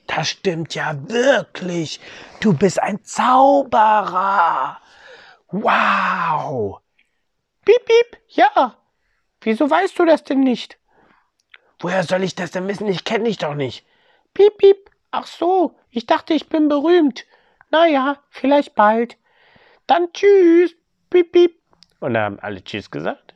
Das 0.06 0.30
stimmt 0.30 0.76
ja 0.76 0.96
wirklich. 1.10 2.00
Du 2.40 2.54
bist 2.54 2.80
ein 2.80 3.04
Zauberer. 3.04 4.78
Wow. 5.50 6.82
Piep, 7.66 7.84
piep. 7.86 8.18
Ja. 8.28 8.76
Wieso 9.42 9.68
weißt 9.70 9.98
du 9.98 10.06
das 10.06 10.24
denn 10.24 10.42
nicht? 10.42 10.78
Woher 11.86 12.02
soll 12.02 12.24
ich 12.24 12.34
das 12.34 12.50
denn 12.50 12.68
wissen? 12.68 12.88
Ich 12.88 13.04
kenne 13.04 13.26
dich 13.26 13.38
doch 13.38 13.54
nicht. 13.54 13.86
Piep, 14.34 14.58
piep. 14.58 14.90
Ach 15.12 15.28
so, 15.28 15.76
ich 15.92 16.08
dachte, 16.08 16.34
ich 16.34 16.50
bin 16.50 16.68
berühmt. 16.68 17.28
Na 17.70 17.86
ja, 17.86 18.18
vielleicht 18.32 18.74
bald. 18.74 19.18
Dann 19.86 20.12
tschüss. 20.12 20.76
Piep, 21.12 21.32
piep. 21.32 21.62
Und 22.00 22.16
dann 22.16 22.24
haben 22.24 22.40
alle 22.40 22.64
Tschüss 22.64 22.90
gesagt. 22.90 23.36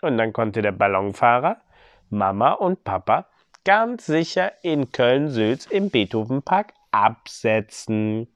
Und 0.00 0.16
dann 0.16 0.32
konnte 0.32 0.62
der 0.62 0.70
Ballonfahrer, 0.70 1.60
Mama 2.08 2.52
und 2.52 2.84
Papa 2.84 3.26
ganz 3.64 4.06
sicher 4.06 4.52
in 4.62 4.92
Köln-Sülz 4.92 5.66
im 5.66 5.90
Beethovenpark 5.90 6.74
absetzen. 6.92 8.28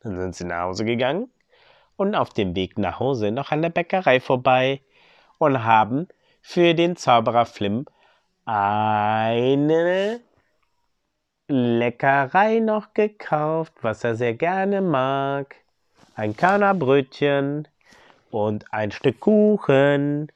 Dann 0.00 0.18
sind 0.18 0.34
sie 0.34 0.46
nach 0.46 0.62
Hause 0.62 0.84
gegangen 0.84 1.30
und 1.94 2.16
auf 2.16 2.30
dem 2.30 2.56
Weg 2.56 2.76
nach 2.76 2.98
Hause 2.98 3.30
noch 3.30 3.52
an 3.52 3.62
der 3.62 3.70
Bäckerei 3.70 4.18
vorbei 4.18 4.80
und 5.38 5.62
haben 5.62 6.08
für 6.42 6.74
den 6.74 6.96
Zauberer 6.96 7.46
Flim 7.46 7.86
eine 8.50 10.20
Leckerei 11.46 12.58
noch 12.58 12.94
gekauft, 12.94 13.72
was 13.80 14.02
er 14.02 14.16
sehr 14.16 14.34
gerne 14.34 14.80
mag. 14.80 15.54
Ein 16.16 16.36
Körnerbrötchen 16.36 17.68
und 18.32 18.72
ein 18.72 18.90
Stück 18.90 19.20
Kuchen 19.20 20.32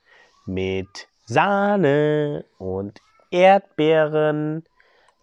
mit 0.46 1.08
Sahne 1.24 2.44
und 2.58 3.00
Erdbeeren. 3.32 4.64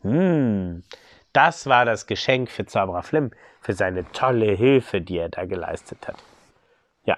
Hm, 0.02 0.84
das 1.32 1.68
war 1.68 1.86
das 1.86 2.08
Geschenk 2.08 2.52
für 2.52 2.66
Zauberer 2.66 3.04
Flim, 3.04 3.32
für 3.62 3.74
seine 3.74 4.04
tolle 4.12 4.52
Hilfe, 4.52 5.00
die 5.00 5.18
er 5.18 5.30
da 5.30 5.46
geleistet 5.46 6.10
hat. 6.10 6.18
Ja, 7.06 7.18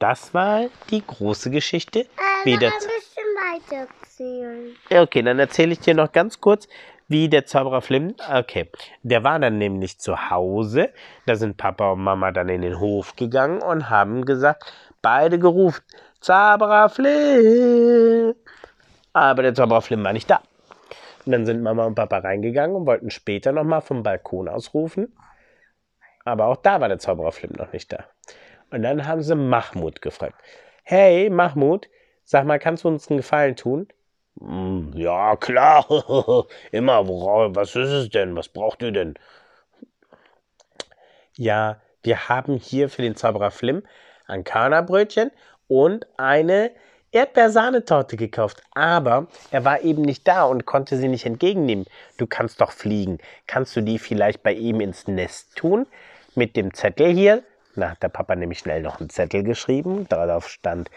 das 0.00 0.34
war 0.34 0.66
die 0.90 1.06
große 1.06 1.50
Geschichte. 1.50 2.00
Äh, 2.00 2.06
wie 2.44 2.56
der 3.70 3.80
weiter 3.80 3.88
erzählen. 4.02 4.76
Okay, 4.90 5.22
dann 5.22 5.38
erzähle 5.38 5.72
ich 5.72 5.80
dir 5.80 5.94
noch 5.94 6.12
ganz 6.12 6.40
kurz, 6.40 6.68
wie 7.08 7.28
der 7.28 7.46
Zauberer 7.46 7.82
Flim. 7.82 8.14
Okay, 8.32 8.68
der 9.02 9.24
war 9.24 9.38
dann 9.38 9.58
nämlich 9.58 9.98
zu 9.98 10.30
Hause. 10.30 10.90
Da 11.26 11.36
sind 11.36 11.56
Papa 11.56 11.92
und 11.92 12.00
Mama 12.00 12.32
dann 12.32 12.48
in 12.48 12.62
den 12.62 12.80
Hof 12.80 13.16
gegangen 13.16 13.62
und 13.62 13.90
haben 13.90 14.24
gesagt, 14.24 14.72
beide 15.02 15.38
gerufen, 15.38 15.82
Zauberer 16.20 16.88
Flim. 16.88 18.34
Aber 19.12 19.42
der 19.42 19.54
Zauberer 19.54 19.82
Flim 19.82 20.02
war 20.04 20.12
nicht 20.12 20.30
da. 20.30 20.40
Und 21.24 21.32
dann 21.32 21.46
sind 21.46 21.62
Mama 21.62 21.84
und 21.84 21.94
Papa 21.94 22.18
reingegangen 22.18 22.76
und 22.76 22.86
wollten 22.86 23.10
später 23.10 23.52
nochmal 23.52 23.80
vom 23.80 24.02
Balkon 24.02 24.48
aus 24.48 24.74
rufen. 24.74 25.16
Aber 26.24 26.46
auch 26.46 26.56
da 26.56 26.80
war 26.80 26.88
der 26.88 26.98
Zauberer 26.98 27.32
Flim 27.32 27.52
noch 27.56 27.72
nicht 27.72 27.92
da. 27.92 28.04
Und 28.70 28.82
dann 28.82 29.06
haben 29.06 29.22
sie 29.22 29.36
Mahmud 29.36 30.02
gefragt. 30.02 30.34
Hey, 30.82 31.30
Mahmud, 31.30 31.88
sag 32.26 32.44
mal, 32.44 32.58
kannst 32.58 32.84
du 32.84 32.88
uns 32.88 33.08
einen 33.08 33.16
Gefallen 33.16 33.56
tun? 33.56 33.88
Hm, 34.38 34.92
ja, 34.94 35.36
klar. 35.36 35.86
Immer. 36.72 37.08
Was 37.08 37.74
ist 37.74 37.88
es 37.88 38.10
denn? 38.10 38.36
Was 38.36 38.48
braucht 38.48 38.82
ihr 38.82 38.92
denn? 38.92 39.14
Ja, 41.36 41.80
wir 42.02 42.28
haben 42.28 42.56
hier 42.56 42.90
für 42.90 43.02
den 43.02 43.16
Zauberer 43.16 43.50
Flim 43.50 43.82
ein 44.26 44.44
Körnerbrötchen 44.44 45.30
und 45.68 46.06
eine 46.18 46.72
Erdbeersahnetorte 47.12 48.16
gekauft, 48.16 48.62
aber 48.74 49.28
er 49.50 49.64
war 49.64 49.82
eben 49.82 50.02
nicht 50.02 50.26
da 50.26 50.44
und 50.44 50.66
konnte 50.66 50.96
sie 50.96 51.08
nicht 51.08 51.24
entgegennehmen. 51.24 51.86
Du 52.18 52.26
kannst 52.26 52.60
doch 52.60 52.72
fliegen. 52.72 53.18
Kannst 53.46 53.76
du 53.76 53.80
die 53.80 53.98
vielleicht 53.98 54.42
bei 54.42 54.52
ihm 54.52 54.80
ins 54.80 55.06
Nest 55.06 55.56
tun? 55.56 55.86
Mit 56.34 56.56
dem 56.56 56.74
Zettel 56.74 57.12
hier. 57.12 57.42
Na, 57.74 57.90
hat 57.90 58.02
der 58.02 58.08
Papa 58.08 58.34
nämlich 58.34 58.58
schnell 58.58 58.82
noch 58.82 59.00
einen 59.00 59.10
Zettel 59.10 59.44
geschrieben. 59.44 60.08
Darauf 60.08 60.48
stand, 60.48 60.90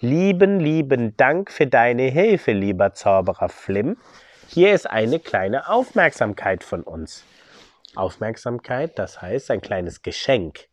lieben, 0.00 0.60
lieben 0.60 1.16
Dank 1.16 1.50
für 1.50 1.66
deine 1.66 2.04
Hilfe, 2.04 2.52
lieber 2.52 2.92
Zauberer 2.92 3.48
Flim. 3.48 3.96
Hier 4.48 4.74
ist 4.74 4.88
eine 4.88 5.18
kleine 5.18 5.68
Aufmerksamkeit 5.68 6.62
von 6.62 6.82
uns. 6.82 7.24
Aufmerksamkeit, 7.94 8.98
das 8.98 9.22
heißt 9.22 9.50
ein 9.50 9.60
kleines 9.60 10.02
Geschenk. 10.02 10.68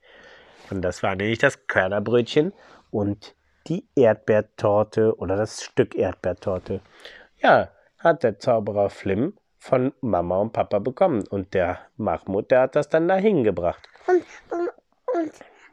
Und 0.69 0.81
das 0.81 1.03
war 1.03 1.15
nämlich 1.15 1.39
das 1.39 1.67
Körnerbrötchen 1.67 2.53
und 2.91 3.35
die 3.67 3.87
Erdbeertorte 3.95 5.15
oder 5.17 5.37
das 5.37 5.63
Stück 5.63 5.95
Erdbeertorte. 5.95 6.81
Ja, 7.37 7.69
hat 7.99 8.23
der 8.23 8.39
Zauberer 8.39 8.89
Flim 8.89 9.37
von 9.57 9.93
Mama 10.01 10.39
und 10.39 10.51
Papa 10.51 10.79
bekommen. 10.79 11.25
Und 11.27 11.53
der 11.53 11.79
Mahmoud, 11.95 12.51
der 12.51 12.61
hat 12.61 12.75
das 12.75 12.89
dann 12.89 13.07
dahin 13.07 13.45
gebracht. 13.45 13.87
Und, 14.07 14.23
und, 14.51 14.69
und 15.15 15.31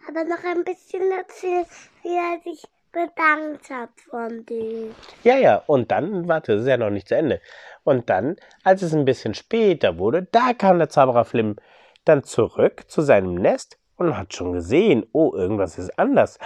aber 0.09 0.25
noch 0.25 0.45
ein 0.45 0.65
bisschen 0.65 1.11
erzählt, 1.11 1.67
wie 2.03 2.17
er 2.17 2.41
sich 2.45 2.65
bedankt 2.93 3.71
hat 3.71 3.91
von 4.09 4.45
dir. 4.47 4.95
Ja, 5.23 5.37
ja, 5.37 5.63
und 5.67 5.91
dann, 5.91 6.29
warte, 6.29 6.53
das 6.53 6.63
ist 6.63 6.69
ja 6.69 6.77
noch 6.77 6.91
nicht 6.91 7.09
zu 7.09 7.17
Ende. 7.17 7.41
Und 7.85 8.11
dann, 8.11 8.37
als 8.65 8.83
es 8.83 8.95
ein 8.95 9.05
bisschen 9.05 9.35
später 9.35 9.99
wurde, 9.99 10.25
da 10.31 10.53
kam 10.53 10.79
der 10.79 10.89
Zauberer 10.89 11.25
Flim 11.25 11.57
dann 12.05 12.25
zurück 12.25 12.85
zu 12.89 13.03
seinem 13.03 13.35
Nest 13.35 13.79
und 13.97 14.17
hat 14.17 14.35
schon 14.35 14.53
gesehen, 14.53 15.07
oh, 15.13 15.35
irgendwas 15.35 15.79
ist 15.79 15.99
anders. 15.99 16.39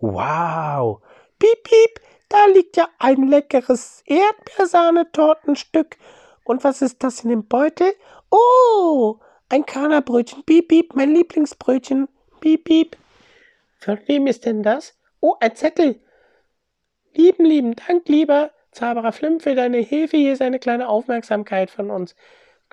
Wow! 0.00 1.00
Piep, 1.38 1.62
piep, 1.64 2.00
da 2.28 2.46
liegt 2.46 2.76
ja 2.76 2.88
ein 2.98 3.28
leckeres 3.28 4.02
Erdbeersahnetortenstück. 4.06 5.96
Und 6.44 6.64
was 6.64 6.82
ist 6.82 7.02
das 7.02 7.24
in 7.24 7.30
dem 7.30 7.46
Beutel? 7.46 7.92
Oh, 8.30 9.18
ein 9.48 9.66
Körnerbrötchen. 9.66 10.44
Piep, 10.44 10.68
piep, 10.68 10.94
mein 10.94 11.14
Lieblingsbrötchen. 11.14 12.08
Piep, 12.40 12.64
piep. 12.64 12.96
Von 13.78 13.98
wem 14.06 14.26
ist 14.26 14.44
denn 14.44 14.62
das? 14.62 14.94
Oh, 15.24 15.36
ein 15.38 15.54
Zettel. 15.54 16.00
Lieben, 17.14 17.44
lieben 17.44 17.76
Dank, 17.76 18.08
lieber 18.08 18.50
Zauberer 18.72 19.12
Flim, 19.12 19.38
für 19.38 19.54
deine 19.54 19.78
Hilfe. 19.78 20.16
Hier 20.16 20.32
ist 20.32 20.42
eine 20.42 20.58
kleine 20.58 20.88
Aufmerksamkeit 20.88 21.70
von 21.70 21.90
uns. 21.90 22.16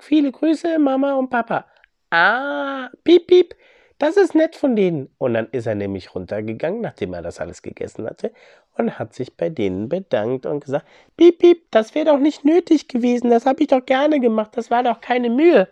Viele 0.00 0.32
Grüße, 0.32 0.80
Mama 0.80 1.14
und 1.14 1.30
Papa. 1.30 1.66
Ah, 2.10 2.88
piep, 3.04 3.28
piep. 3.28 3.54
Das 3.98 4.16
ist 4.16 4.34
nett 4.34 4.56
von 4.56 4.74
denen. 4.74 5.14
Und 5.18 5.34
dann 5.34 5.46
ist 5.52 5.66
er 5.66 5.76
nämlich 5.76 6.12
runtergegangen, 6.12 6.80
nachdem 6.80 7.14
er 7.14 7.22
das 7.22 7.38
alles 7.38 7.62
gegessen 7.62 8.04
hatte, 8.06 8.32
und 8.76 8.98
hat 8.98 9.14
sich 9.14 9.36
bei 9.36 9.48
denen 9.48 9.88
bedankt 9.88 10.44
und 10.44 10.64
gesagt, 10.64 10.88
piep, 11.16 11.38
piep, 11.38 11.70
das 11.70 11.94
wäre 11.94 12.06
doch 12.06 12.18
nicht 12.18 12.44
nötig 12.44 12.88
gewesen, 12.88 13.30
das 13.30 13.46
habe 13.46 13.62
ich 13.62 13.68
doch 13.68 13.86
gerne 13.86 14.18
gemacht, 14.18 14.56
das 14.56 14.72
war 14.72 14.82
doch 14.82 15.00
keine 15.00 15.30
Mühe. 15.30 15.68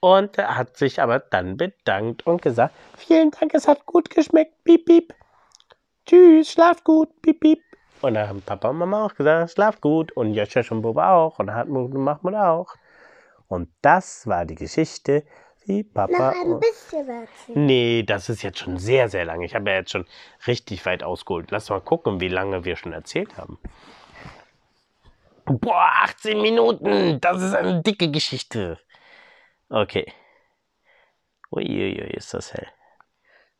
Und 0.00 0.38
er 0.38 0.56
hat 0.56 0.78
sich 0.78 1.02
aber 1.02 1.18
dann 1.18 1.58
bedankt 1.58 2.26
und 2.26 2.40
gesagt, 2.40 2.74
vielen 2.96 3.32
Dank, 3.32 3.52
es 3.52 3.68
hat 3.68 3.84
gut 3.84 4.08
geschmeckt, 4.08 4.64
piep, 4.64 4.86
piep. 4.86 5.14
Tschüss, 6.06 6.52
schlaf 6.52 6.84
gut, 6.84 7.22
piep, 7.22 7.40
piep. 7.40 7.62
Und 8.02 8.14
dann 8.14 8.28
haben 8.28 8.42
Papa 8.42 8.68
und 8.68 8.76
Mama 8.76 9.06
auch 9.06 9.14
gesagt, 9.14 9.52
schlaf 9.52 9.80
gut. 9.80 10.12
Und 10.12 10.34
Joshua 10.34 10.62
und 10.70 10.82
Boba 10.82 11.14
auch. 11.14 11.38
Und 11.38 11.52
Hartmut 11.52 11.94
und 11.94 12.02
Mahmoud 12.02 12.34
auch. 12.34 12.74
Und 13.48 13.70
das 13.80 14.26
war 14.26 14.44
die 14.44 14.56
Geschichte 14.56 15.24
wie 15.64 15.84
Papa. 15.84 16.34
Noch 16.34 16.44
ein 16.44 16.60
bisschen 16.60 17.08
erzählen. 17.08 17.66
Nee, 17.66 18.02
das 18.02 18.28
ist 18.28 18.42
jetzt 18.42 18.58
schon 18.58 18.78
sehr, 18.78 19.08
sehr 19.08 19.24
lange. 19.24 19.46
Ich 19.46 19.54
habe 19.54 19.70
ja 19.70 19.76
jetzt 19.76 19.92
schon 19.92 20.06
richtig 20.46 20.84
weit 20.84 21.02
ausgeholt. 21.02 21.50
Lass 21.50 21.70
mal 21.70 21.80
gucken, 21.80 22.20
wie 22.20 22.28
lange 22.28 22.64
wir 22.64 22.76
schon 22.76 22.92
erzählt 22.92 23.38
haben. 23.38 23.58
Boah, 25.46 25.90
18 26.02 26.40
Minuten. 26.40 27.20
Das 27.20 27.42
ist 27.42 27.54
eine 27.54 27.82
dicke 27.82 28.10
Geschichte. 28.10 28.78
Okay. 29.70 30.12
Uiuiui, 31.50 32.14
ist 32.14 32.34
das 32.34 32.52
hell. 32.52 32.68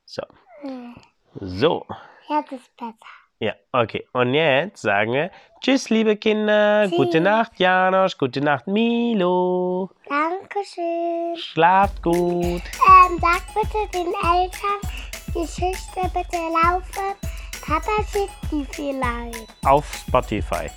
So. 0.04 0.22
So. 1.34 1.86
Jetzt 2.28 2.52
ist 2.52 2.76
besser. 2.76 2.94
Ja, 3.40 3.54
okay. 3.72 4.06
Und 4.12 4.32
jetzt 4.32 4.80
sagen 4.82 5.12
wir 5.12 5.30
Tschüss, 5.60 5.90
liebe 5.90 6.16
Kinder. 6.16 6.86
Tschüss. 6.86 6.96
Gute 6.96 7.20
Nacht, 7.20 7.52
Janosch. 7.58 8.16
Gute 8.16 8.40
Nacht, 8.40 8.66
Milo. 8.66 9.90
Dankeschön. 10.08 11.36
Schlaft 11.36 12.02
gut. 12.02 12.62
Ähm, 12.62 13.18
sag 13.20 13.42
bitte 13.54 13.88
den 13.92 14.06
Eltern, 14.06 14.80
die 15.28 15.40
Geschichte 15.40 16.00
bitte 16.14 16.36
laufen. 16.36 17.14
Papa 17.66 18.02
schickt 18.10 18.52
die 18.52 18.66
vielleicht. 18.72 19.46
Auf 19.64 19.84
Spotify. 20.06 20.70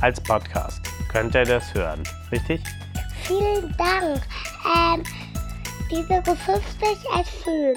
Als 0.00 0.22
Podcast. 0.22 0.80
Könnt 1.10 1.34
ihr 1.34 1.44
das 1.44 1.72
hören. 1.74 2.02
Richtig? 2.32 2.62
Vielen 3.22 3.74
Dank. 3.76 4.22
Ähm, 4.64 5.02
diese 5.90 6.22
50 6.22 7.10
erfüllen. 7.14 7.76